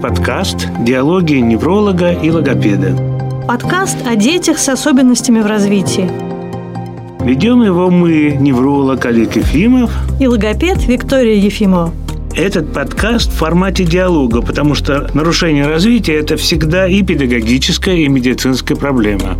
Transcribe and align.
подкаст 0.00 0.68
«Диалоги 0.80 1.34
невролога 1.34 2.12
и 2.12 2.30
логопеда». 2.30 2.96
Подкаст 3.48 3.96
о 4.06 4.14
детях 4.14 4.58
с 4.58 4.68
особенностями 4.68 5.40
в 5.40 5.46
развитии. 5.46 6.08
Ведем 7.24 7.62
его 7.62 7.90
мы, 7.90 8.36
невролог 8.38 9.04
Олег 9.06 9.34
Ефимов 9.36 9.90
и 10.20 10.28
логопед 10.28 10.86
Виктория 10.86 11.34
Ефимова. 11.34 11.92
Этот 12.34 12.72
подкаст 12.72 13.32
в 13.32 13.36
формате 13.36 13.84
диалога, 13.84 14.40
потому 14.40 14.76
что 14.76 15.10
нарушение 15.14 15.66
развития– 15.66 16.14
это 16.20 16.36
всегда 16.36 16.86
и 16.86 17.02
педагогическая, 17.02 17.96
и 17.96 18.08
медицинская 18.08 18.76
проблема. 18.76 19.36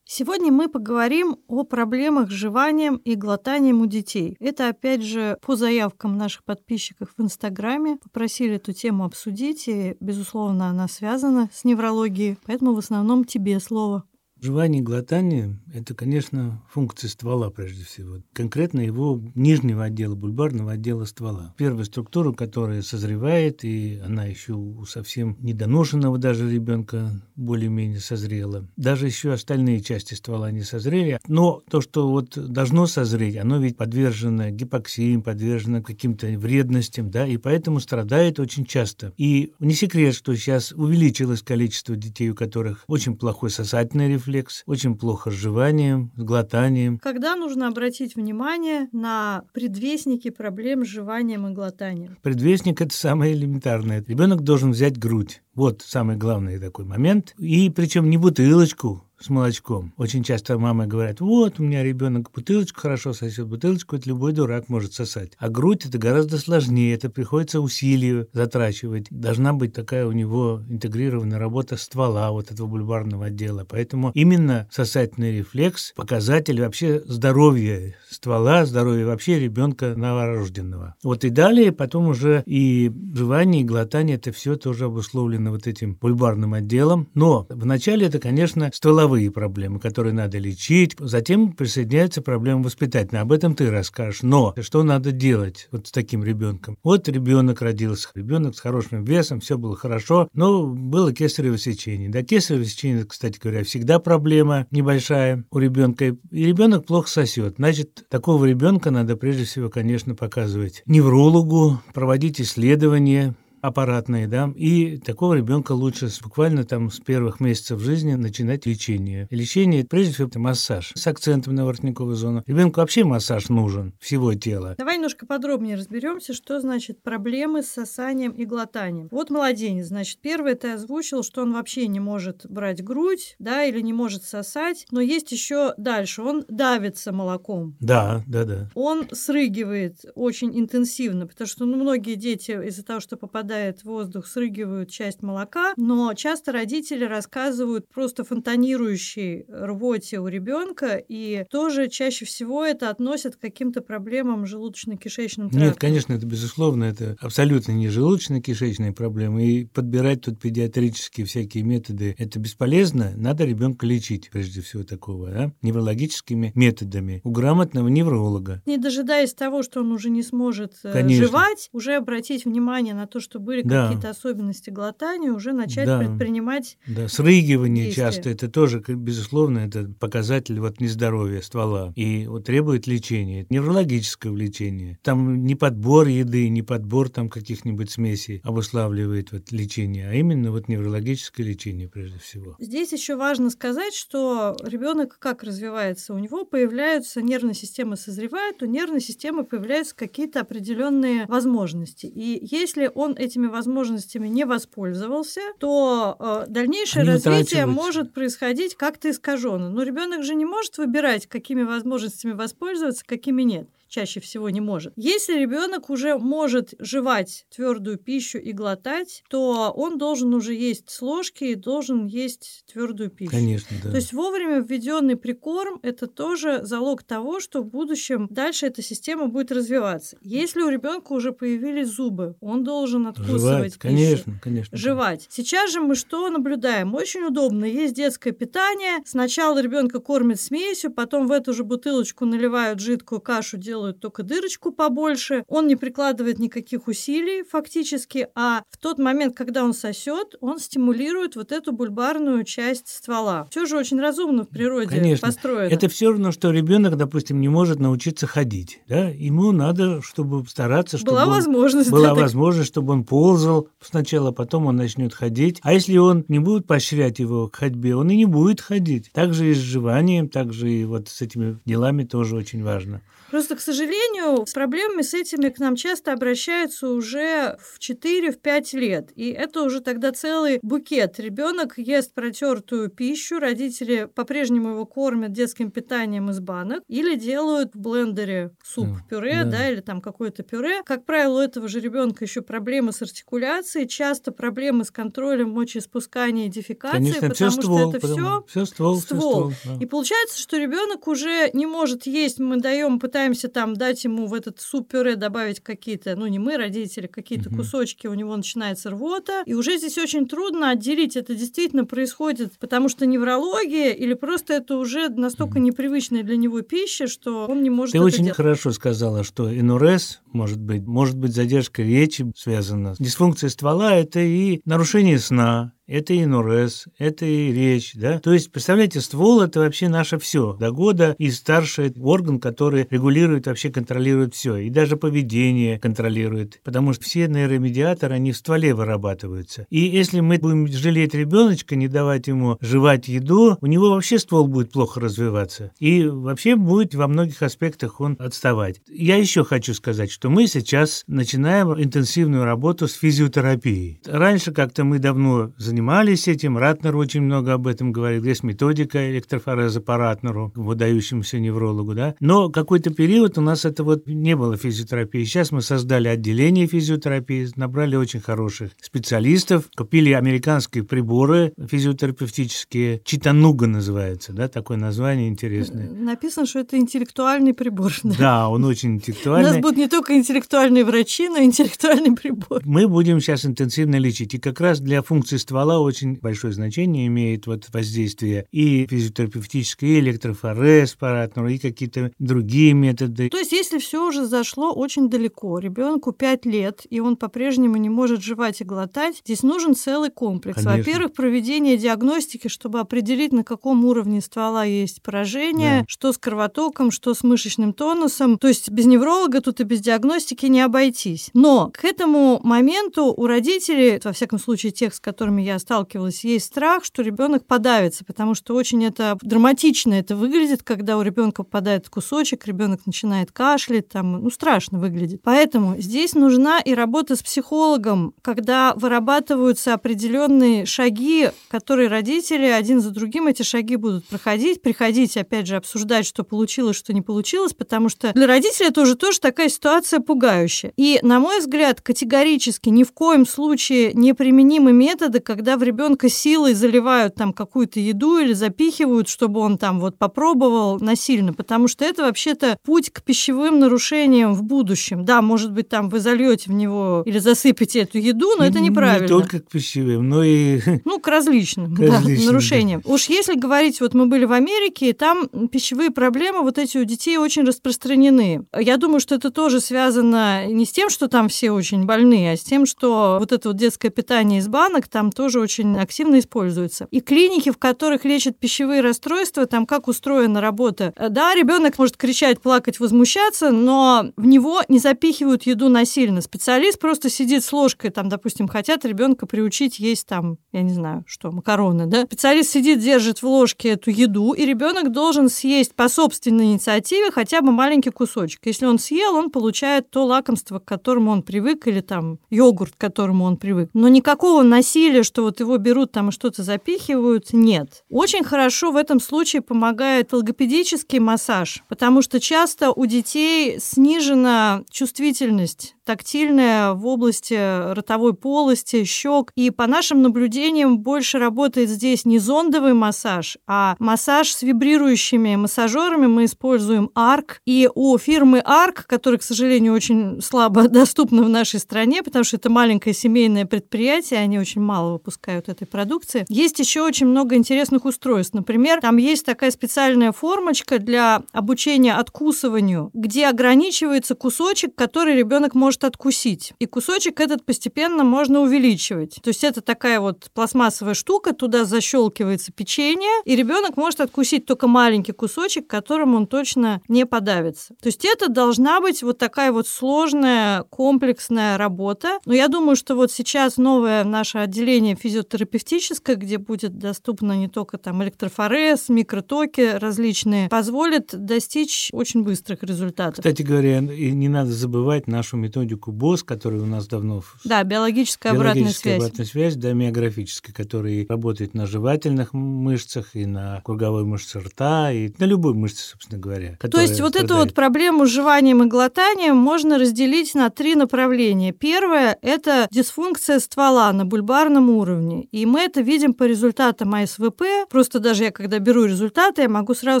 Сегодня 0.18 0.50
мы 0.50 0.68
поговорим 0.68 1.36
о 1.46 1.62
проблемах 1.62 2.28
с 2.28 2.34
жеванием 2.34 2.96
и 2.96 3.14
глотанием 3.14 3.82
у 3.82 3.86
детей. 3.86 4.36
Это, 4.40 4.68
опять 4.68 5.00
же, 5.00 5.38
по 5.46 5.54
заявкам 5.54 6.18
наших 6.18 6.42
подписчиков 6.42 7.10
в 7.16 7.22
Инстаграме. 7.22 7.98
Попросили 7.98 8.56
эту 8.56 8.72
тему 8.72 9.04
обсудить, 9.04 9.68
и, 9.68 9.96
безусловно, 10.00 10.70
она 10.70 10.88
связана 10.88 11.48
с 11.52 11.62
неврологией, 11.62 12.36
поэтому 12.44 12.74
в 12.74 12.78
основном 12.78 13.26
тебе 13.26 13.60
слово. 13.60 14.02
Жевание 14.40 14.80
и 14.80 14.84
глотание– 14.84 15.58
это, 15.74 15.94
конечно, 15.94 16.62
функция 16.70 17.08
ствола 17.08 17.50
прежде 17.50 17.84
всего. 17.84 18.18
Конкретно 18.32 18.80
его 18.80 19.20
нижнего 19.34 19.84
отдела, 19.84 20.14
бульбарного 20.14 20.72
отдела 20.72 21.06
ствола. 21.06 21.54
Первая 21.56 21.84
структура, 21.84 22.32
которая 22.32 22.82
созревает, 22.82 23.64
и 23.64 24.00
она 24.04 24.26
еще 24.26 24.52
у 24.52 24.84
совсем 24.84 25.36
недоношенного 25.40 26.18
даже 26.18 26.48
ребенка 26.48 27.20
более-менее 27.34 27.98
созрела. 27.98 28.68
Даже 28.76 29.06
еще 29.06 29.32
остальные 29.32 29.80
части 29.80 30.14
ствола 30.14 30.52
не 30.52 30.62
созрели. 30.62 31.18
Но 31.26 31.60
то, 31.68 31.80
что 31.80 32.08
вот 32.08 32.38
должно 32.38 32.86
созреть, 32.86 33.36
оно 33.36 33.58
ведь 33.58 33.76
подвержено 33.76 34.50
гипоксии, 34.50 35.16
подвержено 35.16 35.82
каким-то 35.82 36.28
вредностям, 36.38 37.10
да, 37.10 37.26
и 37.26 37.38
поэтому 37.38 37.80
страдает 37.80 38.38
очень 38.38 38.64
часто. 38.64 39.12
И 39.16 39.52
не 39.58 39.74
секрет, 39.74 40.14
что 40.14 40.36
сейчас 40.36 40.70
увеличилось 40.70 41.42
количество 41.42 41.96
детей, 41.96 42.30
у 42.30 42.36
которых 42.36 42.84
очень 42.86 43.16
плохой 43.16 43.50
сосательный 43.50 44.08
рефлекс, 44.08 44.27
рефлекс, 44.28 44.62
очень 44.66 44.96
плохо 44.96 45.30
с 45.30 45.34
жеванием, 45.34 46.12
с 46.16 46.22
глотанием. 46.22 46.98
Когда 46.98 47.36
нужно 47.36 47.68
обратить 47.68 48.16
внимание 48.16 48.88
на 48.92 49.44
предвестники 49.52 50.30
проблем 50.30 50.84
с 50.84 50.88
жеванием 50.88 51.46
и 51.46 51.52
глотанием? 51.52 52.16
Предвестник– 52.22 52.80
это 52.82 52.94
самое 52.94 53.32
элементарное. 53.32 54.04
Ребенок 54.06 54.42
должен 54.42 54.72
взять 54.72 54.98
грудь. 54.98 55.42
Вот 55.54 55.82
самый 55.82 56.16
главный 56.16 56.58
такой 56.58 56.84
момент. 56.84 57.34
И 57.38 57.70
причем 57.70 58.10
не 58.10 58.16
бутылочку, 58.16 59.04
с 59.20 59.28
молочком. 59.30 59.92
Очень 59.96 60.22
часто 60.22 60.58
мамы 60.58 60.86
говорят, 60.86 61.20
вот, 61.20 61.58
у 61.58 61.62
меня 61.62 61.82
ребенок 61.82 62.30
бутылочку 62.32 62.80
хорошо 62.80 63.12
сосет, 63.12 63.46
бутылочку 63.46 63.96
это 63.96 64.08
любой 64.08 64.32
дурак 64.32 64.68
может 64.68 64.92
сосать. 64.94 65.32
А 65.38 65.48
грудь 65.48 65.86
это 65.86 65.98
гораздо 65.98 66.38
сложнее, 66.38 66.94
это 66.94 67.10
приходится 67.10 67.60
усилию 67.60 68.28
затрачивать. 68.32 69.06
Должна 69.10 69.52
быть 69.52 69.72
такая 69.72 70.06
у 70.06 70.12
него 70.12 70.62
интегрированная 70.68 71.38
работа 71.38 71.76
ствола 71.76 72.30
вот 72.30 72.50
этого 72.50 72.66
бульбарного 72.66 73.26
отдела. 73.26 73.66
Поэтому 73.68 74.10
именно 74.14 74.68
сосательный 74.70 75.38
рефлекс– 75.38 75.92
показатель 75.96 76.60
вообще 76.60 77.00
здоровья 77.04 77.94
ствола, 78.08 78.64
здоровья 78.66 79.06
вообще 79.06 79.38
ребенка 79.38 79.94
новорожденного. 79.96 80.94
Вот 81.02 81.24
и 81.24 81.30
далее 81.30 81.72
потом 81.72 82.08
уже 82.08 82.42
и 82.46 82.92
жевание, 83.14 83.62
и 83.62 83.64
глотание– 83.64 84.16
это 84.18 84.32
все 84.32 84.56
тоже 84.56 84.86
обусловлено 84.86 85.50
вот 85.50 85.66
этим 85.66 85.94
бульбарным 85.94 86.54
отделом. 86.54 87.08
Но 87.14 87.46
вначале 87.48 88.06
это, 88.06 88.18
конечно, 88.18 88.70
стволовое 88.72 89.07
бытовые 89.08 89.30
проблемы, 89.30 89.80
которые 89.80 90.12
надо 90.12 90.38
лечить. 90.38 90.94
Затем 90.98 91.52
присоединяется 91.52 92.20
проблема 92.20 92.62
воспитательная. 92.62 93.22
Об 93.22 93.32
этом 93.32 93.54
ты 93.54 93.70
расскажешь. 93.70 94.22
Но 94.22 94.54
что 94.60 94.82
надо 94.82 95.12
делать 95.12 95.68
вот 95.72 95.86
с 95.86 95.90
таким 95.90 96.22
ребенком? 96.22 96.76
Вот 96.82 97.08
ребенок 97.08 97.62
родился, 97.62 98.08
ребенок 98.14 98.54
с 98.54 98.60
хорошим 98.60 99.04
весом, 99.04 99.40
все 99.40 99.56
было 99.56 99.76
хорошо, 99.76 100.28
но 100.34 100.66
было 100.66 101.12
кесарево 101.12 101.56
сечение. 101.56 102.10
Да, 102.10 102.22
кесарево 102.22 102.64
сечение, 102.64 103.04
кстати 103.04 103.38
говоря, 103.42 103.64
всегда 103.64 103.98
проблема 103.98 104.66
небольшая 104.70 105.44
у 105.50 105.58
ребенка. 105.58 106.16
И 106.30 106.44
ребенок 106.44 106.84
плохо 106.84 107.08
сосет. 107.08 107.54
Значит, 107.56 108.04
такого 108.10 108.44
ребенка 108.44 108.90
надо 108.90 109.16
прежде 109.16 109.44
всего, 109.44 109.70
конечно, 109.70 110.14
показывать 110.14 110.82
неврологу, 110.86 111.80
проводить 111.94 112.40
исследования, 112.40 113.34
аппаратные, 113.60 114.26
да, 114.26 114.52
и 114.56 114.98
такого 114.98 115.34
ребенка 115.34 115.72
лучше 115.72 116.08
буквально 116.22 116.64
там 116.64 116.90
с 116.90 117.00
первых 117.00 117.40
месяцев 117.40 117.80
жизни 117.80 118.14
начинать 118.14 118.66
лечение. 118.66 119.26
Лечение, 119.30 119.84
прежде 119.84 120.14
всего, 120.14 120.28
это 120.28 120.38
массаж 120.38 120.92
с 120.94 121.06
акцентом 121.06 121.54
на 121.54 121.64
воротниковую 121.64 122.16
зону. 122.16 122.42
Ребенку 122.46 122.80
вообще 122.80 123.04
массаж 123.04 123.48
нужен 123.48 123.94
всего 124.00 124.34
тела. 124.34 124.74
Давай 124.78 124.96
немножко 124.96 125.26
подробнее 125.26 125.76
разберемся, 125.76 126.32
что 126.32 126.60
значит 126.60 127.02
проблемы 127.02 127.62
с 127.62 127.68
сосанием 127.68 128.32
и 128.32 128.44
глотанием. 128.44 129.08
Вот 129.10 129.30
младенец, 129.30 129.86
значит, 129.86 130.20
первое 130.20 130.54
ты 130.54 130.72
озвучил, 130.72 131.22
что 131.22 131.42
он 131.42 131.52
вообще 131.52 131.86
не 131.88 132.00
может 132.00 132.46
брать 132.48 132.82
грудь, 132.82 133.36
да, 133.38 133.64
или 133.64 133.80
не 133.80 133.92
может 133.92 134.24
сосать, 134.24 134.86
но 134.90 135.00
есть 135.00 135.32
еще 135.32 135.74
дальше, 135.76 136.22
он 136.22 136.44
давится 136.48 137.12
молоком. 137.12 137.76
Да, 137.80 138.22
да, 138.26 138.44
да. 138.44 138.70
Он 138.74 139.08
срыгивает 139.12 140.04
очень 140.14 140.58
интенсивно, 140.58 141.26
потому 141.26 141.48
что 141.48 141.64
ну, 141.64 141.76
многие 141.76 142.14
дети 142.14 142.52
из-за 142.68 142.84
того, 142.84 143.00
что 143.00 143.16
попадают 143.16 143.57
попадает 143.58 143.84
воздух, 143.84 144.26
срыгивают 144.26 144.90
часть 144.90 145.22
молока, 145.22 145.72
но 145.76 146.14
часто 146.14 146.52
родители 146.52 147.04
рассказывают 147.04 147.88
просто 147.88 148.24
фонтанирующей 148.24 149.46
рвоте 149.48 150.20
у 150.20 150.28
ребенка, 150.28 150.96
и 150.96 151.44
тоже 151.50 151.88
чаще 151.88 152.24
всего 152.24 152.64
это 152.64 152.90
относят 152.90 153.36
к 153.36 153.40
каким-то 153.40 153.80
проблемам 153.80 154.44
желудочно-кишечным 154.44 155.50
трактом. 155.50 155.60
Нет, 155.60 155.76
конечно, 155.76 156.12
это 156.12 156.26
безусловно, 156.26 156.84
это 156.84 157.16
абсолютно 157.20 157.72
не 157.72 157.88
желудочно-кишечные 157.88 158.92
проблемы, 158.92 159.44
и 159.44 159.64
подбирать 159.64 160.22
тут 160.22 160.40
педиатрические 160.40 161.26
всякие 161.26 161.64
методы 161.64 162.14
это 162.18 162.38
бесполезно, 162.38 163.12
надо 163.16 163.44
ребенка 163.44 163.86
лечить, 163.86 164.30
прежде 164.30 164.60
всего 164.60 164.84
такого, 164.84 165.30
да, 165.30 165.52
неврологическими 165.62 166.52
методами 166.54 167.20
у 167.24 167.30
грамотного 167.30 167.88
невролога. 167.88 168.62
Не 168.66 168.78
дожидаясь 168.78 169.34
того, 169.34 169.62
что 169.62 169.80
он 169.80 169.92
уже 169.92 170.10
не 170.10 170.22
сможет 170.22 170.74
э, 170.84 170.92
конечно. 170.92 171.24
жевать, 171.24 171.68
уже 171.72 171.94
обратить 171.96 172.44
внимание 172.44 172.94
на 172.94 173.06
то, 173.06 173.20
что 173.20 173.37
что 173.38 173.44
были 173.44 173.62
да. 173.62 173.86
какие-то 173.86 174.10
особенности 174.10 174.70
глотания, 174.70 175.32
уже 175.32 175.52
начать 175.52 175.86
да. 175.86 175.98
предпринимать 175.98 176.76
Да, 176.86 177.08
срыгивание 177.08 177.86
действия. 177.86 178.04
часто, 178.04 178.30
это 178.30 178.48
тоже, 178.48 178.82
безусловно, 178.86 179.58
это 179.58 179.90
показатель 179.98 180.58
вот 180.60 180.80
нездоровья 180.80 181.40
ствола 181.40 181.92
и 181.94 182.26
вот 182.26 182.44
требует 182.44 182.86
лечения, 182.86 183.46
неврологического 183.50 184.36
лечения. 184.36 184.98
Там 185.02 185.44
не 185.44 185.54
подбор 185.54 186.08
еды, 186.08 186.48
не 186.48 186.62
подбор 186.62 187.08
там 187.08 187.28
каких-нибудь 187.28 187.90
смесей 187.90 188.40
обуславливает 188.44 189.32
вот 189.32 189.52
лечение, 189.52 190.08
а 190.08 190.14
именно 190.14 190.50
вот 190.50 190.68
неврологическое 190.68 191.46
лечение 191.46 191.88
прежде 191.88 192.18
всего. 192.18 192.56
Здесь 192.58 192.92
еще 192.92 193.16
важно 193.16 193.50
сказать, 193.50 193.94
что 193.94 194.56
ребенок 194.64 195.18
как 195.18 195.42
развивается? 195.42 196.14
У 196.14 196.18
него 196.18 196.44
появляются 196.44 197.22
нервная 197.22 197.54
система 197.54 197.96
созревает, 197.96 198.62
у 198.62 198.66
нервной 198.66 199.00
системы 199.00 199.44
появляются 199.44 199.94
какие-то 199.94 200.40
определенные 200.40 201.26
возможности. 201.26 202.06
И 202.06 202.38
если 202.50 202.90
он 202.94 203.16
этими 203.28 203.46
возможностями 203.46 204.28
не 204.28 204.44
воспользовался, 204.44 205.40
то 205.58 206.16
э, 206.18 206.44
дальнейшее 206.48 207.02
Они 207.02 207.12
развитие 207.12 207.66
может 207.66 208.12
происходить 208.12 208.74
как-то 208.74 209.10
искаженно. 209.10 209.70
Но 209.70 209.82
ребенок 209.82 210.24
же 210.24 210.34
не 210.34 210.44
может 210.44 210.78
выбирать, 210.78 211.26
какими 211.26 211.62
возможностями 211.62 212.32
воспользоваться, 212.32 213.04
какими 213.06 213.42
нет 213.42 213.68
чаще 213.88 214.20
всего 214.20 214.50
не 214.50 214.60
может. 214.60 214.92
Если 214.96 215.38
ребенок 215.38 215.90
уже 215.90 216.18
может 216.18 216.74
жевать 216.78 217.46
твердую 217.54 217.98
пищу 217.98 218.38
и 218.38 218.52
глотать, 218.52 219.24
то 219.28 219.72
он 219.74 219.98
должен 219.98 220.34
уже 220.34 220.54
есть 220.54 220.90
с 220.90 221.02
ложки 221.02 221.44
и 221.44 221.54
должен 221.54 222.06
есть 222.06 222.64
твердую 222.72 223.10
пищу. 223.10 223.30
Конечно, 223.30 223.76
да. 223.82 223.90
То 223.90 223.96
есть 223.96 224.12
вовремя 224.12 224.60
введенный 224.60 225.16
прикорм 225.16 225.80
это 225.82 226.06
тоже 226.06 226.60
залог 226.62 227.02
того, 227.02 227.40
что 227.40 227.62
в 227.62 227.66
будущем 227.66 228.28
дальше 228.30 228.66
эта 228.66 228.82
система 228.82 229.28
будет 229.28 229.50
развиваться. 229.50 230.18
Если 230.20 230.60
у 230.60 230.68
ребенка 230.68 231.12
уже 231.12 231.32
появились 231.32 231.88
зубы, 231.88 232.36
он 232.40 232.64
должен 232.64 233.06
откусывать 233.06 233.40
Жевать, 233.40 233.72
пищу. 233.72 233.80
Конечно, 233.80 234.40
конечно. 234.42 234.76
Жевать. 234.76 235.26
Сейчас 235.30 235.72
же 235.72 235.80
мы 235.80 235.94
что 235.94 236.28
наблюдаем? 236.28 236.94
Очень 236.94 237.22
удобно. 237.22 237.64
Есть 237.64 237.94
детское 237.94 238.32
питание. 238.32 238.98
Сначала 239.04 239.60
ребенка 239.60 240.00
кормят 240.00 240.40
смесью, 240.40 240.90
потом 240.90 241.26
в 241.26 241.32
эту 241.32 241.52
же 241.52 241.64
бутылочку 241.64 242.24
наливают 242.24 242.80
жидкую 242.80 243.20
кашу, 243.20 243.56
делают 243.56 243.77
делают 243.78 244.00
только 244.00 244.22
дырочку 244.22 244.72
побольше, 244.72 245.44
он 245.46 245.66
не 245.66 245.76
прикладывает 245.76 246.38
никаких 246.38 246.88
усилий 246.88 247.44
фактически, 247.44 248.28
а 248.34 248.62
в 248.70 248.76
тот 248.76 248.98
момент, 248.98 249.36
когда 249.36 249.64
он 249.64 249.72
сосет, 249.72 250.34
он 250.40 250.58
стимулирует 250.58 251.36
вот 251.36 251.52
эту 251.52 251.72
бульбарную 251.72 252.44
часть 252.44 252.88
ствола. 252.88 253.46
Все 253.50 253.66
же 253.66 253.76
очень 253.76 254.00
разумно 254.00 254.44
в 254.44 254.48
природе 254.48 254.88
Конечно. 254.88 255.26
построено. 255.26 255.72
Это 255.72 255.88
все 255.88 256.10
равно, 256.10 256.32
что 256.32 256.50
ребенок, 256.50 256.96
допустим, 256.96 257.40
не 257.40 257.48
может 257.48 257.78
научиться 257.78 258.26
ходить. 258.26 258.80
Да? 258.88 259.08
Ему 259.08 259.52
надо, 259.52 260.02
чтобы 260.02 260.44
стараться, 260.48 260.98
чтобы 260.98 261.12
была 261.12 261.26
он, 261.26 261.30
возможность. 261.30 261.90
Была 261.90 262.14
возможность, 262.14 262.68
чтобы 262.68 262.92
он 262.92 263.04
ползал 263.04 263.68
сначала, 263.80 264.32
потом 264.32 264.66
он 264.66 264.76
начнет 264.76 265.14
ходить. 265.14 265.60
А 265.62 265.72
если 265.72 265.96
он 265.98 266.24
не 266.28 266.40
будет 266.40 266.66
поощрять 266.66 267.18
его 267.20 267.48
к 267.48 267.56
ходьбе, 267.56 267.94
он 267.94 268.10
и 268.10 268.16
не 268.16 268.26
будет 268.26 268.60
ходить. 268.60 269.10
Также 269.12 269.50
и 269.50 269.54
с 269.54 269.58
жеванием, 269.58 270.28
также 270.28 270.70
и 270.70 270.84
вот 270.84 271.08
с 271.08 271.22
этими 271.22 271.58
делами 271.64 272.04
тоже 272.04 272.36
очень 272.36 272.64
важно. 272.64 273.02
Просто, 273.30 273.56
к 273.56 273.60
сожалению, 273.68 274.46
с 274.46 274.52
проблемами 274.52 275.02
с 275.02 275.14
этими 275.14 275.48
к 275.48 275.58
нам 275.58 275.76
часто 275.76 276.12
обращаются 276.12 276.88
уже 276.88 277.58
в 277.60 277.78
4-5 277.78 278.78
лет. 278.78 279.10
И 279.14 279.30
это 279.30 279.62
уже 279.62 279.80
тогда 279.80 280.12
целый 280.12 280.58
букет. 280.62 281.18
Ребенок 281.18 281.74
ест 281.76 282.14
протертую 282.14 282.88
пищу, 282.88 283.38
родители 283.38 284.08
по-прежнему 284.12 284.70
его 284.70 284.86
кормят 284.86 285.32
детским 285.32 285.70
питанием 285.70 286.30
из 286.30 286.40
банок 286.40 286.82
или 286.88 287.14
делают 287.14 287.74
в 287.74 287.78
блендере 287.78 288.52
суп-пюре, 288.64 289.44
да. 289.44 289.50
да, 289.50 289.70
или 289.70 289.80
там 289.80 290.00
какое-то 290.00 290.42
пюре. 290.42 290.82
Как 290.84 291.04
правило, 291.04 291.38
у 291.38 291.42
этого 291.42 291.68
же 291.68 291.80
ребенка 291.80 292.24
еще 292.24 292.42
проблемы 292.42 292.92
с 292.92 293.02
артикуляцией, 293.02 293.86
часто 293.86 294.32
проблемы 294.32 294.84
с 294.84 294.90
контролем 294.90 295.50
мочеиспускания 295.50 296.46
и 296.46 296.48
дефекации, 296.48 296.98
Конечно, 296.98 297.28
потому 297.28 297.34
все 297.34 297.50
ствол, 297.50 297.78
что 297.78 297.90
это 297.90 298.06
все 298.06 298.44
все 298.46 298.64
ствол, 298.64 298.96
ствол. 298.96 299.50
Все 299.50 299.58
ствол 299.60 299.78
да. 299.78 299.82
И 299.82 299.86
получается, 299.86 300.40
что 300.40 300.56
ребенок 300.56 301.06
уже 301.06 301.50
не 301.52 301.66
может 301.66 302.06
есть. 302.06 302.38
Мы 302.38 302.56
даем, 302.58 302.98
пытаемся 302.98 303.48
там 303.58 303.74
дать 303.74 304.04
ему 304.04 304.28
в 304.28 304.34
этот 304.34 304.60
суп-пюре 304.60 305.16
добавить 305.16 305.58
какие-то, 305.58 306.14
ну 306.14 306.28
не 306.28 306.38
мы, 306.38 306.56
родители, 306.56 307.08
какие-то 307.08 307.48
угу. 307.48 307.56
кусочки, 307.56 308.06
у 308.06 308.14
него 308.14 308.36
начинается 308.36 308.90
рвота. 308.90 309.42
И 309.46 309.54
уже 309.54 309.78
здесь 309.78 309.98
очень 309.98 310.28
трудно 310.28 310.70
отделить, 310.70 311.16
это 311.16 311.34
действительно 311.34 311.84
происходит, 311.84 312.52
потому 312.60 312.88
что 312.88 313.04
неврология 313.04 313.90
или 313.90 314.14
просто 314.14 314.52
это 314.54 314.76
уже 314.76 315.08
настолько 315.08 315.56
угу. 315.56 315.64
непривычная 315.64 316.22
для 316.22 316.36
него 316.36 316.60
пища, 316.60 317.08
что 317.08 317.46
он 317.48 317.64
не 317.64 317.70
может 317.70 317.94
Ты 317.94 318.00
очень 318.00 318.18
делать. 318.22 318.36
хорошо 318.36 318.70
сказала, 318.70 319.24
что 319.24 319.48
НРС 319.48 320.20
может 320.32 320.60
быть, 320.60 320.82
может 320.86 321.18
быть 321.18 321.34
задержка 321.34 321.82
речи 321.82 322.30
связана. 322.36 322.94
Дисфункция 323.00 323.50
ствола– 323.50 323.92
это 323.96 324.20
и 324.20 324.60
нарушение 324.66 325.18
сна, 325.18 325.72
это 325.88 326.12
и 326.12 326.24
НРС, 326.24 326.86
это 326.98 327.24
и 327.24 327.50
речь, 327.50 327.94
да. 327.94 328.20
То 328.20 328.32
есть, 328.32 328.52
представляете, 328.52 329.00
ствол– 329.00 329.40
это 329.42 329.60
вообще 329.60 329.88
наше 329.88 330.18
все. 330.18 330.52
До 330.52 330.70
года 330.70 331.16
и 331.18 331.30
старший 331.30 331.92
орган, 331.98 332.38
который 332.38 332.86
регулирует, 332.88 333.46
вообще 333.46 333.70
контролирует 333.70 334.34
все. 334.34 334.56
И 334.56 334.68
даже 334.68 334.96
поведение 334.96 335.78
контролирует. 335.78 336.60
Потому 336.62 336.92
что 336.92 337.04
все 337.04 337.26
нейромедиаторы, 337.26 338.14
они 338.14 338.32
в 338.32 338.36
стволе 338.36 338.74
вырабатываются. 338.74 339.66
И 339.70 339.80
если 339.80 340.20
мы 340.20 340.38
будем 340.38 340.68
жалеть 340.68 341.14
ребеночка, 341.14 341.74
не 341.74 341.88
давать 341.88 342.26
ему 342.26 342.58
жевать 342.60 343.08
еду, 343.08 343.56
у 343.60 343.66
него 343.66 343.90
вообще 343.90 344.18
ствол 344.18 344.46
будет 344.46 344.70
плохо 344.70 345.00
развиваться. 345.00 345.72
И 345.78 346.06
вообще 346.06 346.56
будет 346.56 346.94
во 346.94 347.08
многих 347.08 347.42
аспектах 347.42 348.00
он 348.00 348.16
отставать. 348.18 348.82
Я 348.88 349.16
еще 349.16 349.42
хочу 349.42 349.72
сказать, 349.72 350.10
что 350.10 350.28
мы 350.28 350.46
сейчас 350.48 351.02
начинаем 351.06 351.72
интенсивную 351.82 352.44
работу 352.44 352.88
с 352.88 352.92
физиотерапией. 352.92 354.02
Раньше 354.04 354.52
как-то 354.52 354.84
мы 354.84 354.98
давно 354.98 355.52
занимались 355.56 355.77
занимались 355.78 356.26
этим. 356.26 356.58
Ратнер 356.58 356.96
очень 356.96 357.22
много 357.22 357.52
об 357.52 357.68
этом 357.68 357.92
говорит. 357.92 358.24
Есть 358.24 358.42
методика 358.42 359.10
электрофореза 359.12 359.80
по 359.80 359.96
Ратнеру, 359.96 360.50
выдающемуся 360.56 361.38
неврологу, 361.38 361.94
да. 361.94 362.16
Но 362.18 362.48
какой-то 362.48 362.90
период 362.90 363.38
у 363.38 363.40
нас 363.40 363.64
это 363.64 363.84
вот 363.84 364.08
не 364.08 364.34
было 364.34 364.56
физиотерапии. 364.56 365.22
Сейчас 365.22 365.52
мы 365.52 365.62
создали 365.62 366.08
отделение 366.08 366.66
физиотерапии, 366.66 367.46
набрали 367.54 367.94
очень 367.94 368.20
хороших 368.20 368.72
специалистов, 368.80 369.68
купили 369.76 370.10
американские 370.10 370.82
приборы 370.82 371.52
физиотерапевтические. 371.70 373.00
Читануга 373.04 373.68
называется, 373.68 374.32
да, 374.32 374.48
такое 374.48 374.78
название 374.78 375.28
интересное. 375.28 375.88
Написано, 375.88 376.46
что 376.46 376.58
это 376.58 376.76
интеллектуальный 376.76 377.54
прибор. 377.54 377.92
Да, 378.02 378.16
да 378.18 378.48
он 378.48 378.64
очень 378.64 378.96
интеллектуальный. 378.96 379.50
У 379.50 379.52
нас 379.52 379.62
будут 379.62 379.76
не 379.76 379.86
только 379.86 380.16
интеллектуальные 380.16 380.84
врачи, 380.84 381.28
но 381.28 381.36
и 381.36 381.44
интеллектуальный 381.44 382.16
прибор. 382.16 382.62
Мы 382.64 382.88
будем 382.88 383.20
сейчас 383.20 383.46
интенсивно 383.46 383.94
лечить. 383.96 384.34
И 384.34 384.38
как 384.38 384.60
раз 384.60 384.80
для 384.80 385.02
функции 385.02 385.36
ствола 385.36 385.67
ствола 385.68 385.80
очень 385.80 386.18
большое 386.20 386.52
значение 386.52 387.06
имеет 387.08 387.46
вот 387.46 387.66
воздействие 387.72 388.46
и 388.50 388.86
физиотерапевтическое, 388.88 389.90
и 389.90 390.00
электрофорез 390.00 390.94
аппаратного, 390.94 391.48
и 391.48 391.58
какие-то 391.58 392.10
другие 392.18 392.72
методы. 392.72 393.28
То 393.28 393.38
есть, 393.38 393.52
если 393.52 393.78
все 393.78 394.06
уже 394.06 394.26
зашло 394.26 394.72
очень 394.72 395.10
далеко, 395.10 395.58
ребенку 395.58 396.12
5 396.12 396.46
лет, 396.46 396.86
и 396.88 397.00
он 397.00 397.16
по-прежнему 397.16 397.76
не 397.76 397.90
может 397.90 398.22
жевать 398.22 398.60
и 398.62 398.64
глотать, 398.64 399.20
здесь 399.24 399.42
нужен 399.42 399.74
целый 399.74 400.10
комплекс. 400.10 400.64
Во-первых, 400.64 401.12
проведение 401.12 401.76
диагностики, 401.76 402.48
чтобы 402.48 402.80
определить, 402.80 403.32
на 403.32 403.44
каком 403.44 403.84
уровне 403.84 404.22
ствола 404.22 404.64
есть 404.64 405.02
поражение, 405.02 405.80
да. 405.80 405.84
что 405.86 406.12
с 406.12 406.18
кровотоком, 406.18 406.90
что 406.90 407.12
с 407.12 407.22
мышечным 407.22 407.74
тонусом. 407.74 408.38
То 408.38 408.48
есть 408.48 408.70
без 408.70 408.86
невролога 408.86 409.42
тут 409.42 409.60
и 409.60 409.64
без 409.64 409.80
диагностики 409.80 410.46
не 410.46 410.62
обойтись. 410.62 411.30
Но 411.34 411.70
к 411.74 411.84
этому 411.84 412.40
моменту 412.42 413.12
у 413.14 413.26
родителей, 413.26 414.00
во 414.02 414.12
всяком 414.12 414.38
случае 414.38 414.72
тех, 414.72 414.94
с 414.94 415.00
которыми 415.00 415.42
я 415.42 415.57
сталкивалась, 415.58 416.24
есть 416.24 416.46
страх, 416.46 416.84
что 416.84 417.02
ребенок 417.02 417.46
подавится, 417.46 418.04
потому 418.04 418.34
что 418.34 418.54
очень 418.54 418.84
это 418.84 419.16
драматично 419.22 419.94
это 419.94 420.16
выглядит, 420.16 420.62
когда 420.62 420.98
у 420.98 421.02
ребенка 421.02 421.42
попадает 421.42 421.88
кусочек, 421.88 422.46
ребенок 422.46 422.86
начинает 422.86 423.32
кашлять, 423.32 423.88
там, 423.88 424.22
ну, 424.22 424.30
страшно 424.30 424.78
выглядит. 424.78 425.22
Поэтому 425.22 425.78
здесь 425.78 426.14
нужна 426.14 426.60
и 426.60 426.74
работа 426.74 427.16
с 427.16 427.22
психологом, 427.22 428.14
когда 428.22 428.74
вырабатываются 428.74 429.74
определенные 429.74 430.66
шаги, 430.66 431.30
которые 431.48 431.88
родители 431.88 432.46
один 432.46 432.80
за 432.80 432.90
другим 432.90 433.26
эти 433.26 433.42
шаги 433.42 433.76
будут 433.76 434.06
проходить, 434.06 434.62
приходить, 434.62 435.16
опять 435.16 435.46
же, 435.46 435.56
обсуждать, 435.56 436.06
что 436.06 436.24
получилось, 436.24 436.76
что 436.76 436.92
не 436.92 437.02
получилось, 437.02 437.52
потому 437.52 437.88
что 437.88 438.12
для 438.12 438.26
родителей 438.26 438.68
это 438.68 438.82
уже 438.82 438.94
тоже 438.94 439.20
такая 439.20 439.48
ситуация 439.48 440.00
пугающая. 440.00 440.72
И, 440.76 440.98
на 441.02 441.20
мой 441.20 441.40
взгляд, 441.40 441.80
категорически 441.80 442.68
ни 442.68 442.84
в 442.84 442.92
коем 442.92 443.26
случае 443.26 443.92
неприменимы 443.94 444.72
методы, 444.72 445.20
когда 445.20 445.37
когда 445.38 445.56
в 445.56 445.62
ребенка 445.62 446.08
силой 446.08 446.52
заливают 446.52 447.14
там 447.14 447.32
какую-то 447.32 447.78
еду 447.78 448.18
или 448.18 448.32
запихивают, 448.32 449.08
чтобы 449.08 449.38
он 449.38 449.56
там 449.56 449.78
вот 449.78 449.96
попробовал 449.96 450.80
насильно, 450.80 451.32
потому 451.32 451.68
что 451.68 451.84
это 451.84 452.02
вообще-то 452.02 452.58
путь 452.64 452.90
к 452.90 453.02
пищевым 453.02 453.60
нарушениям 453.60 454.34
в 454.34 454.42
будущем. 454.42 455.04
Да, 455.04 455.22
может 455.22 455.52
быть, 455.52 455.68
там 455.68 455.90
вы 455.90 456.00
зальете 456.00 456.50
в 456.50 456.54
него 456.54 457.04
или 457.06 457.20
засыпете 457.20 457.82
эту 457.82 457.98
еду, 457.98 458.34
но 458.36 458.44
это 458.44 458.58
неправильно. 458.58 459.04
Не 459.04 459.08
только 459.08 459.38
к 459.38 459.48
пищевым, 459.48 460.08
но 460.08 460.24
и... 460.24 460.60
Ну, 460.84 460.98
к 460.98 461.06
различным, 461.06 461.72
к 461.72 461.78
различным 461.78 462.26
да, 462.26 462.32
нарушениям. 462.32 462.82
Да. 462.84 462.92
Уж 462.92 463.04
если 463.04 463.38
говорить, 463.38 463.80
вот 463.80 463.94
мы 463.94 464.06
были 464.06 464.24
в 464.24 464.32
Америке, 464.32 464.90
и 464.90 464.92
там 464.92 465.28
пищевые 465.52 465.90
проблемы 465.90 466.42
вот 466.42 466.58
эти 466.58 466.78
у 466.78 466.84
детей 466.84 467.16
очень 467.16 467.44
распространены. 467.44 468.44
Я 468.58 468.76
думаю, 468.76 468.98
что 468.98 469.14
это 469.14 469.30
тоже 469.30 469.60
связано 469.60 470.46
не 470.46 470.64
с 470.64 470.72
тем, 470.72 470.90
что 470.90 471.06
там 471.06 471.28
все 471.28 471.52
очень 471.52 471.84
больные, 471.84 472.32
а 472.32 472.36
с 472.36 472.40
тем, 472.40 472.66
что 472.66 473.18
вот 473.20 473.30
это 473.30 473.50
вот 473.50 473.56
детское 473.56 473.90
питание 473.90 474.40
из 474.40 474.48
банок 474.48 474.88
там 474.88 475.12
тоже 475.12 475.27
тоже 475.28 475.40
очень 475.40 475.78
активно 475.78 476.20
используется. 476.20 476.88
И 476.90 477.00
клиники, 477.00 477.50
в 477.50 477.58
которых 477.58 478.06
лечат 478.06 478.38
пищевые 478.38 478.80
расстройства, 478.80 479.44
там 479.44 479.66
как 479.66 479.86
устроена 479.86 480.40
работа. 480.40 480.94
Да, 481.10 481.34
ребенок 481.34 481.76
может 481.76 481.98
кричать, 481.98 482.40
плакать, 482.40 482.80
возмущаться, 482.80 483.50
но 483.50 484.06
в 484.16 484.24
него 484.24 484.62
не 484.68 484.78
запихивают 484.78 485.42
еду 485.42 485.68
насильно. 485.68 486.22
Специалист 486.22 486.78
просто 486.78 487.10
сидит 487.10 487.44
с 487.44 487.52
ложкой, 487.52 487.90
там, 487.90 488.08
допустим, 488.08 488.48
хотят 488.48 488.86
ребенка 488.86 489.26
приучить 489.26 489.78
есть 489.78 490.06
там, 490.06 490.38
я 490.52 490.62
не 490.62 490.72
знаю, 490.72 491.04
что, 491.06 491.30
макароны, 491.30 491.84
да? 491.84 492.04
Специалист 492.04 492.50
сидит, 492.50 492.78
держит 492.78 493.20
в 493.20 493.26
ложке 493.26 493.70
эту 493.70 493.90
еду, 493.90 494.32
и 494.32 494.46
ребенок 494.46 494.92
должен 494.92 495.28
съесть 495.28 495.74
по 495.74 495.90
собственной 495.90 496.46
инициативе 496.46 497.10
хотя 497.10 497.42
бы 497.42 497.52
маленький 497.52 497.90
кусочек. 497.90 498.40
Если 498.46 498.64
он 498.64 498.78
съел, 498.78 499.14
он 499.14 499.30
получает 499.30 499.90
то 499.90 500.06
лакомство, 500.06 500.58
к 500.58 500.64
которому 500.64 501.10
он 501.10 501.22
привык, 501.22 501.66
или 501.66 501.82
там 501.82 502.18
йогурт, 502.30 502.76
к 502.76 502.80
которому 502.80 503.24
он 503.26 503.36
привык. 503.36 503.68
Но 503.74 503.88
никакого 503.88 504.42
насилия, 504.42 505.02
что 505.02 505.17
вот 505.22 505.40
его 505.40 505.56
берут 505.58 505.92
там 505.92 506.08
и 506.08 506.12
что-то 506.12 506.42
запихивают, 506.42 507.32
нет. 507.32 507.84
Очень 507.88 508.24
хорошо 508.24 508.70
в 508.70 508.76
этом 508.76 509.00
случае 509.00 509.42
помогает 509.42 510.12
логопедический 510.12 510.98
массаж, 510.98 511.62
потому 511.68 512.02
что 512.02 512.20
часто 512.20 512.70
у 512.70 512.86
детей 512.86 513.58
снижена 513.60 514.62
чувствительность 514.70 515.74
тактильная 515.88 516.74
в 516.74 516.86
области 516.86 517.72
ротовой 517.72 518.12
полости, 518.12 518.84
щек. 518.84 519.32
И 519.36 519.50
по 519.50 519.66
нашим 519.66 520.02
наблюдениям 520.02 520.80
больше 520.80 521.18
работает 521.18 521.70
здесь 521.70 522.04
не 522.04 522.18
зондовый 522.18 522.74
массаж, 522.74 523.38
а 523.46 523.74
массаж 523.78 524.30
с 524.30 524.42
вибрирующими 524.42 525.36
массажерами. 525.36 526.06
Мы 526.06 526.26
используем 526.26 526.90
ARC. 526.94 527.36
И 527.46 527.70
у 527.74 527.96
фирмы 527.96 528.40
ARC, 528.40 528.82
которая, 528.86 529.18
к 529.18 529.22
сожалению, 529.22 529.72
очень 529.72 530.20
слабо 530.20 530.68
доступна 530.68 531.22
в 531.22 531.30
нашей 531.30 531.58
стране, 531.58 532.02
потому 532.02 532.22
что 532.22 532.36
это 532.36 532.50
маленькое 532.50 532.94
семейное 532.94 533.46
предприятие, 533.46 534.20
они 534.20 534.38
очень 534.38 534.60
мало 534.60 534.98
выпускают 535.08 535.48
этой 535.48 535.66
продукции, 535.66 536.26
есть 536.28 536.58
еще 536.58 536.82
очень 536.82 537.06
много 537.06 537.34
интересных 537.34 537.86
устройств. 537.86 538.34
Например, 538.34 538.80
там 538.80 538.98
есть 538.98 539.24
такая 539.24 539.50
специальная 539.50 540.12
формочка 540.12 540.78
для 540.78 541.22
обучения 541.32 541.94
откусыванию, 541.94 542.90
где 542.92 543.26
ограничивается 543.26 544.14
кусочек, 544.14 544.74
который 544.74 545.16
ребенок 545.16 545.54
может 545.54 545.84
откусить. 545.84 546.52
И 546.58 546.66
кусочек 546.66 547.20
этот 547.20 547.46
постепенно 547.46 548.04
можно 548.04 548.40
увеличивать. 548.40 549.18
То 549.22 549.28
есть 549.28 549.44
это 549.44 549.62
такая 549.62 550.00
вот 550.00 550.30
пластмассовая 550.34 550.94
штука, 550.94 551.32
туда 551.32 551.64
защелкивается 551.64 552.52
печенье, 552.52 553.22
и 553.24 553.34
ребенок 553.34 553.78
может 553.78 554.00
откусить 554.00 554.44
только 554.44 554.66
маленький 554.66 555.12
кусочек, 555.12 555.66
которым 555.66 556.14
он 556.14 556.26
точно 556.26 556.82
не 556.88 557.06
подавится. 557.06 557.74
То 557.80 557.86
есть 557.86 558.04
это 558.04 558.28
должна 558.28 558.80
быть 558.80 559.02
вот 559.02 559.16
такая 559.16 559.52
вот 559.52 559.66
сложная, 559.66 560.64
комплексная 560.64 561.56
работа. 561.56 562.18
Но 562.26 562.34
я 562.34 562.48
думаю, 562.48 562.76
что 562.76 562.94
вот 562.94 563.10
сейчас 563.10 563.56
новое 563.56 564.04
наше 564.04 564.38
отделение 564.38 564.97
физиотерапевтическое, 564.98 566.16
где 566.16 566.38
будет 566.38 566.78
доступно 566.78 567.32
не 567.32 567.48
только 567.48 567.78
там 567.78 568.02
электрофорез, 568.02 568.88
микротоки 568.88 569.78
различные, 569.78 570.48
позволит 570.48 571.08
достичь 571.12 571.88
очень 571.92 572.22
быстрых 572.22 572.62
результатов. 572.62 573.24
Кстати 573.24 573.42
говоря, 573.42 573.78
и 573.78 574.10
не 574.10 574.28
надо 574.28 574.50
забывать 574.52 575.06
нашу 575.06 575.36
методику 575.36 575.92
БОС, 575.92 576.22
которая 576.22 576.60
у 576.60 576.66
нас 576.66 576.86
давно... 576.86 577.22
Да, 577.44 577.62
биологическая, 577.64 578.32
обратная 578.32 578.70
связь. 578.70 578.96
обратная 579.02 579.26
связь, 579.26 579.56
да, 579.56 579.72
миографическая, 579.72 580.54
которая 580.54 581.06
работает 581.08 581.54
на 581.54 581.66
жевательных 581.66 582.32
мышцах 582.32 583.14
и 583.14 583.26
на 583.26 583.60
круговой 583.64 584.04
мышце 584.04 584.40
рта, 584.40 584.92
и 584.92 585.10
на 585.18 585.24
любой 585.24 585.54
мышце, 585.54 585.82
собственно 585.90 586.20
говоря. 586.20 586.56
То 586.56 586.80
есть 586.80 587.00
вот 587.00 587.16
эту 587.16 587.36
вот 587.36 587.54
проблему 587.54 588.06
с 588.06 588.10
жеванием 588.10 588.62
и 588.62 588.66
глотанием 588.66 589.36
можно 589.36 589.78
разделить 589.78 590.34
на 590.34 590.50
три 590.50 590.74
направления. 590.74 591.52
Первое– 591.52 592.18
это 592.22 592.66
дисфункция 592.70 593.38
ствола 593.38 593.92
на 593.92 594.04
бульбарном 594.04 594.70
уровне. 594.70 594.87
И 595.32 595.46
мы 595.46 595.60
это 595.60 595.80
видим 595.80 596.14
по 596.14 596.24
результатам 596.24 596.94
АСВП. 596.94 597.42
Просто 597.68 597.98
даже 597.98 598.24
я, 598.24 598.30
когда 598.30 598.58
беру 598.58 598.84
результаты, 598.84 599.42
я 599.42 599.48
могу 599.48 599.74
сразу 599.74 600.00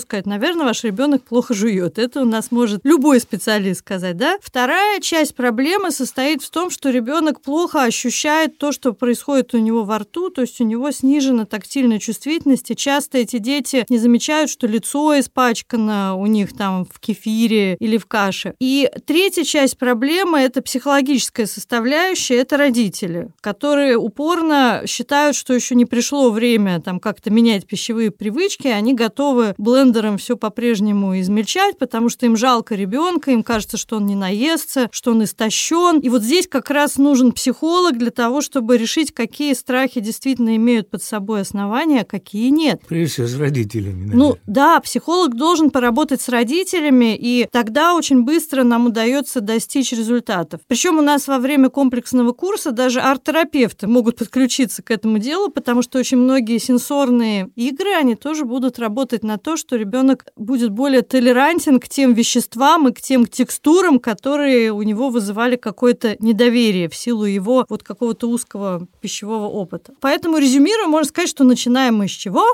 сказать, 0.00 0.26
наверное, 0.26 0.66
ваш 0.66 0.84
ребенок 0.84 1.22
плохо 1.24 1.54
жует. 1.54 1.98
Это 1.98 2.22
у 2.22 2.24
нас 2.24 2.50
может 2.50 2.80
любой 2.84 3.20
специалист 3.20 3.80
сказать, 3.80 4.16
да? 4.16 4.38
Вторая 4.40 5.00
часть 5.00 5.34
проблемы 5.34 5.90
состоит 5.90 6.42
в 6.42 6.50
том, 6.50 6.70
что 6.70 6.90
ребенок 6.90 7.40
плохо 7.40 7.82
ощущает 7.82 8.58
то, 8.58 8.72
что 8.72 8.92
происходит 8.92 9.54
у 9.54 9.58
него 9.58 9.84
во 9.84 9.98
рту, 9.98 10.30
то 10.30 10.42
есть 10.42 10.60
у 10.60 10.64
него 10.64 10.90
снижена 10.90 11.44
тактильная 11.44 11.98
чувствительность, 11.98 12.70
и 12.70 12.76
часто 12.76 13.18
эти 13.18 13.38
дети 13.38 13.84
не 13.88 13.98
замечают, 13.98 14.50
что 14.50 14.66
лицо 14.66 15.18
испачкано 15.18 16.16
у 16.16 16.26
них 16.26 16.56
там 16.56 16.84
в 16.84 17.00
кефире 17.00 17.76
или 17.80 17.98
в 17.98 18.06
каше. 18.06 18.54
И 18.60 18.90
третья 19.06 19.44
часть 19.44 19.78
проблемы– 19.78 20.38
это 20.40 20.62
психологическая 20.62 21.46
составляющая, 21.46 22.36
это 22.36 22.56
родители, 22.56 23.30
которые 23.40 23.96
упорно 23.96 24.77
считают, 24.86 25.36
что 25.36 25.54
еще 25.54 25.74
не 25.74 25.84
пришло 25.84 26.30
время 26.30 26.80
там 26.80 27.00
как-то 27.00 27.30
менять 27.30 27.66
пищевые 27.66 28.10
привычки, 28.10 28.68
они 28.68 28.94
готовы 28.94 29.54
блендером 29.58 30.18
все 30.18 30.36
по-прежнему 30.36 31.18
измельчать, 31.20 31.78
потому 31.78 32.08
что 32.08 32.26
им 32.26 32.36
жалко 32.36 32.74
ребенка, 32.74 33.30
им 33.30 33.42
кажется, 33.42 33.76
что 33.76 33.96
он 33.96 34.06
не 34.06 34.14
наестся, 34.14 34.88
что 34.92 35.12
он 35.12 35.24
истощен. 35.24 36.00
И 36.00 36.08
вот 36.08 36.22
здесь 36.22 36.46
как 36.46 36.70
раз 36.70 36.96
нужен 36.96 37.32
психолог 37.32 37.98
для 37.98 38.10
того, 38.10 38.40
чтобы 38.40 38.76
решить, 38.76 39.12
какие 39.12 39.54
страхи 39.54 40.00
действительно 40.00 40.56
имеют 40.56 40.90
под 40.90 41.02
собой 41.02 41.42
основания, 41.42 42.02
а 42.02 42.04
какие 42.04 42.50
нет. 42.50 42.82
Прежде 42.88 43.12
всего, 43.12 43.26
с 43.26 43.34
родителями. 43.36 44.06
Наверное. 44.06 44.16
Ну 44.16 44.36
да, 44.46 44.80
психолог 44.80 45.36
должен 45.36 45.70
поработать 45.70 46.20
с 46.20 46.28
родителями, 46.28 47.16
и 47.16 47.48
тогда 47.50 47.94
очень 47.94 48.24
быстро 48.24 48.62
нам 48.62 48.86
удается 48.86 49.40
достичь 49.40 49.92
результатов. 49.92 50.60
Причем 50.66 50.98
у 50.98 51.02
нас 51.02 51.28
во 51.28 51.38
время 51.38 51.68
комплексного 51.68 52.32
курса 52.32 52.70
даже 52.70 53.00
арт-терапевты 53.00 53.86
могут 53.86 54.16
подключиться 54.16 54.67
к 54.76 54.90
этому 54.90 55.18
делу, 55.18 55.50
потому 55.50 55.82
что 55.82 55.98
очень 55.98 56.18
многие 56.18 56.58
сенсорные 56.58 57.50
игры, 57.56 57.90
они 57.94 58.14
тоже 58.14 58.44
будут 58.44 58.78
работать 58.78 59.22
на 59.22 59.38
то, 59.38 59.56
что 59.56 59.76
ребенок 59.76 60.26
будет 60.36 60.70
более 60.70 61.02
толерантен 61.02 61.80
к 61.80 61.88
тем 61.88 62.14
веществам 62.14 62.88
и 62.88 62.92
к 62.92 63.00
тем 63.00 63.26
текстурам, 63.26 63.98
которые 63.98 64.72
у 64.72 64.82
него 64.82 65.10
вызывали 65.10 65.56
какое-то 65.56 66.16
недоверие 66.20 66.88
в 66.88 66.94
силу 66.94 67.24
его 67.24 67.64
вот 67.68 67.82
какого-то 67.82 68.28
узкого 68.28 68.86
пищевого 69.00 69.46
опыта. 69.46 69.94
Поэтому 70.00 70.38
резюмируя, 70.38 70.86
можно 70.86 71.08
сказать, 71.08 71.30
что 71.30 71.44
начинаем 71.44 71.96
мы 71.96 72.08
с 72.08 72.12
чего? 72.12 72.44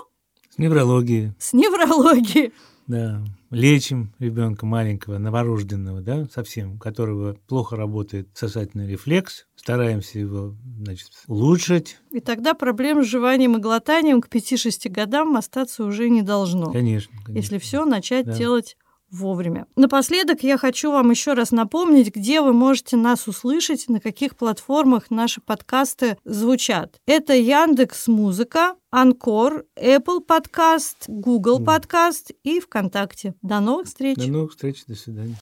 С 0.51 0.59
неврологии. 0.59 1.35
С 1.39 1.53
неврологии. 1.53 2.53
Да, 2.87 3.23
лечим 3.51 4.13
ребенка 4.19 4.67
маленького, 4.67 5.17
новорожденного, 5.17 6.03
да, 6.03 6.27
совсем, 6.33 6.75
у 6.75 6.79
которого 6.79 7.37
плохо 7.49 7.77
работает 7.77 8.29
сосательный 8.35 8.87
рефлекс, 8.87 9.47
стараемся 9.65 10.19
его, 10.19 10.55
значит, 10.79 11.09
улучшить. 11.27 11.97
И 12.11 12.21
тогда 12.21 12.53
проблем 12.53 13.03
с 13.03 13.07
жеванием 13.07 13.57
и 13.57 13.61
глотанием 13.61 14.21
к 14.21 14.29
5-6 14.29 14.91
годам 14.91 15.39
остаться 15.39 15.85
уже 15.85 16.11
не 16.11 16.21
должно. 16.21 16.71
Конечно. 16.71 17.11
конечно. 17.25 17.33
Если 17.33 17.59
все 17.59 17.87
начать 17.87 18.27
да. 18.27 18.37
делать 18.37 18.77
вовремя. 19.11 19.67
Напоследок 19.75 20.43
я 20.43 20.59
хочу 20.59 20.93
вам 20.93 21.11
еще 21.11 21.33
раз 21.33 21.51
напомнить, 21.51 22.15
где 22.15 22.43
вы 22.43 22.53
можете 22.53 22.97
нас 22.97 23.27
услышать, 23.27 23.89
на 23.89 24.01
каких 24.01 24.37
платформах 24.37 25.11
наши 25.11 25.41
подкасты 25.41 26.19
звучат. 26.25 27.01
Это 27.07 27.33
Яндекс 27.33 28.09
Музыка, 28.09 28.75
Анкор, 28.91 29.65
Apple 29.81 30.21
Подкаст, 30.21 31.05
Google 31.09 31.65
Подкаст 31.65 32.33
и 32.43 32.61
ВКонтакте. 32.61 33.35
До 33.41 33.61
новых 33.61 33.87
встреч. 33.87 34.17
До 34.19 34.27
новых 34.27 34.51
встреч. 34.51 34.85
До 34.87 34.95
свидания. 34.95 35.33